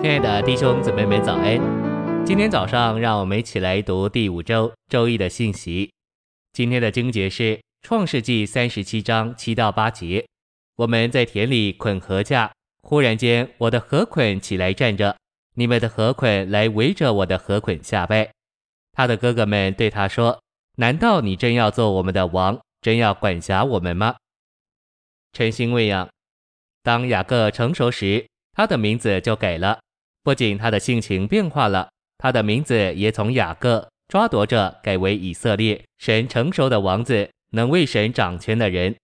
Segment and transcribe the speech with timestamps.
[0.00, 1.58] 亲爱的弟兄姊妹们，早安！
[2.24, 5.90] 今天早上，让我们一起来读第五周周一的信息。
[6.52, 10.24] 今天的经节是创世纪三十七章七到八节。
[10.76, 12.48] 我们在田里捆禾稼，
[12.80, 15.16] 忽然间，我的禾捆起来站着，
[15.56, 18.30] 你们的禾捆来围着我的禾捆下拜。
[18.92, 20.40] 他的哥哥们对他说
[20.78, 24.14] ：“难道你真要做我们的王，真要管辖我们吗？”
[25.34, 26.08] 晨星喂养。
[26.84, 29.80] 当雅各成熟时，他的名字就改了。
[30.28, 35.82] 不仅他的性情变化了，他的名字也从雅各抓夺着改为以色列。
[35.96, 38.94] 神成熟的王子，能为神掌权的人。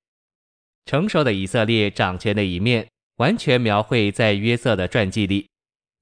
[0.85, 5.47] 成熟的以色列掌权的一面，完全描绘在约瑟的传记里。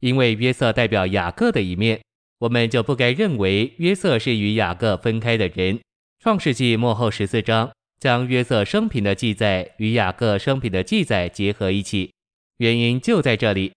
[0.00, 2.02] 因为约瑟代表雅各的一面，
[2.40, 5.78] 我们就不该认为约瑟是与雅各分开的人。
[6.20, 7.70] 创世纪末后十四章
[8.00, 12.12] 将约瑟生平的记载与雅各生平的记载结合一起，
[12.56, 13.70] 原因就在这里。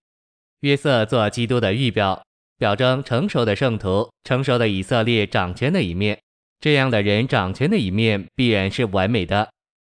[0.65, 2.23] 约瑟做基督的预表，
[2.57, 6.17] 表征成熟的圣徒、成熟的以色列掌权的一面。
[6.59, 9.47] 这样的人掌权的一面必然是完美的。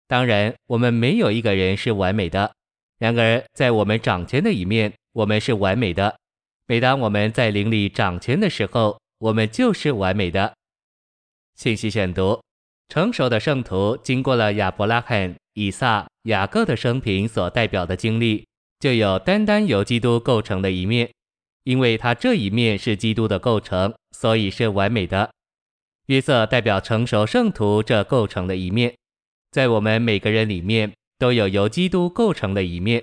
[0.08, 2.52] 当然，我们没有一个人是完美的。
[2.98, 6.16] 然而，在我们掌权的一面，我们是完美的。
[6.66, 10.56] 每当我们在灵里掌权的时候，我们就是完美的。
[11.54, 12.42] 信息选读：
[12.90, 18.48] 成熟的圣徒经过了亚伯拉罕、以撒、雅各的生平所代表的经历。
[18.84, 21.10] 就有单单由基督构成的一面，
[21.64, 25.32] 因为他这一面是基督的构成，所以是完美的。
[26.08, 28.94] 约瑟代表成熟圣徒这构成的一面，
[29.52, 33.02] 在我们每个人里面都有由基督构成的一面。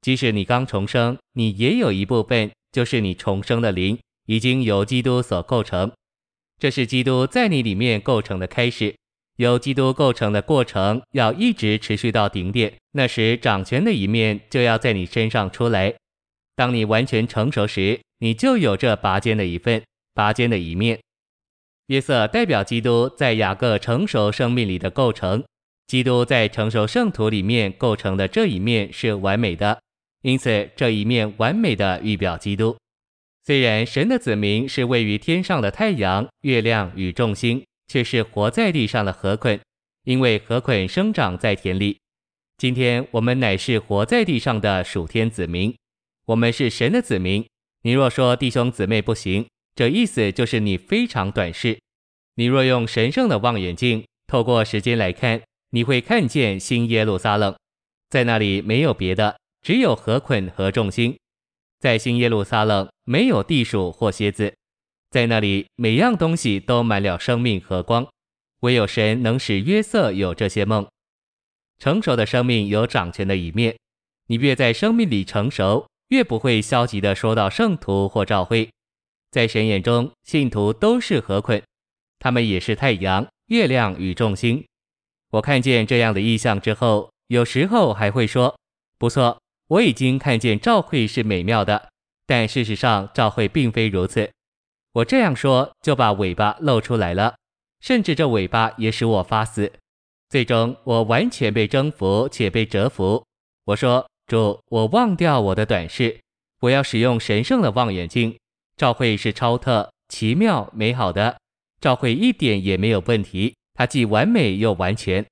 [0.00, 5.92] 即使你刚重生，你也有一部分，就是你重生的灵已经由基督所构成，
[6.58, 8.94] 这是基督在你里面构成的开始。
[9.36, 15.94] 由基督构成的过程要一直持续到顶点，那时掌权的一面就要在你身上出来。
[16.56, 19.80] 当你完全成熟时，你就有这拔尖的一份，
[20.12, 20.98] 拔尖的一面。
[21.86, 25.44] 约瑟代表基督在雅各成熟生命里的构成，
[25.86, 29.80] 基督在成熟圣徒里面构成的这一面是完美的，
[30.22, 32.76] 因此这一面完美的预表基督。
[33.46, 37.62] 虽然神的子民是位于天上的太阳、月亮与众星。
[37.90, 39.58] 却是活在地上的禾捆，
[40.04, 41.98] 因为禾捆生长在田里。
[42.58, 45.72] 今天我们乃是活在地上的属天子民，
[46.26, 47.46] 我们是神的子民。
[47.82, 49.46] 你若说弟兄姊妹不行，
[49.76, 51.78] 这意思就是你非常短视。
[52.34, 57.54] 你若用神圣的望远镜透过时间来看，你会看见新耶路撒冷，
[58.10, 61.16] 在那里没有别的，只有禾捆和众星。
[61.78, 64.52] 在新耶路撒冷没有地鼠或蝎子。
[65.12, 68.08] 在那里，每样东西都满了生命和光，
[68.62, 70.84] 唯有神能使约瑟有这些梦。
[71.78, 73.76] 成熟的生命有掌权的一面，
[74.26, 78.68] 你越在生命里成熟，越不会消极地说到圣徒或召会。
[79.30, 81.62] 在神眼中，信徒都是禾捆，
[82.18, 84.64] 他们也是太阳、月亮与众星。
[85.30, 88.58] 我看见这样的异象之后，有时候还会说：
[88.98, 91.90] 不错，我已经看见召会是美妙的，
[92.26, 94.30] 但事实上，召会并非如此。
[94.94, 97.36] 我这样说，就把尾巴露出来了，
[97.80, 99.70] 甚至这尾巴也使我发死。
[100.28, 103.24] 最终，我完全被征服且被折服。
[103.64, 106.20] 我说：“主，我忘掉我的短视，
[106.60, 108.36] 我要使用神圣的望远镜。
[108.76, 111.38] 照会是超特、奇妙、美好的，
[111.80, 115.24] 照会一点也没有问题，它既完美又完全。”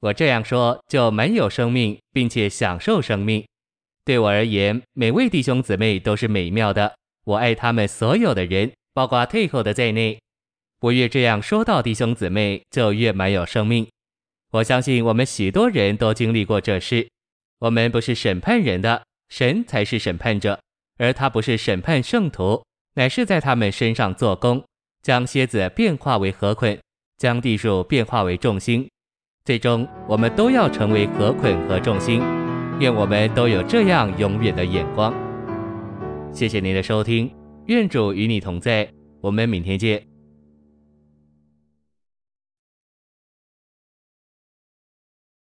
[0.00, 3.44] 我这样说，就满有生命，并且享受生命。
[4.04, 6.94] 对我而言，每位弟兄姊妹都是美妙的。
[7.24, 10.18] 我爱他们所有的人，包括退后的在内。
[10.80, 13.86] 我越这样说到弟兄姊妹，就越满有生命。
[14.52, 17.08] 我相信我们许多人都经历过这事。
[17.60, 20.58] 我们不是审判人的，神才是审判者，
[20.98, 24.64] 而他不是审判圣徒，乃是在他们身上做工，
[25.02, 26.78] 将蝎子变化为禾捆，
[27.18, 28.88] 将地鼠变化为众星。
[29.44, 32.22] 最终，我们都要成为禾捆和众星。
[32.80, 35.14] 愿我们都有这样永远的眼光。
[36.32, 37.30] 谢谢您的收听，
[37.66, 38.90] 愿主与你同在，
[39.20, 40.09] 我们明天见。